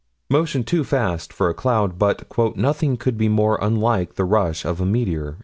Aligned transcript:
Motion 0.31 0.63
too 0.63 0.83
fast 0.83 1.31
for 1.31 1.47
a 1.47 1.53
cloud, 1.53 1.99
but 1.99 2.25
"nothing 2.57 2.97
could 2.97 3.19
be 3.19 3.29
more 3.29 3.59
unlike 3.61 4.15
the 4.15 4.25
rush 4.25 4.65
of 4.65 4.81
a 4.81 4.85
meteor." 4.87 5.37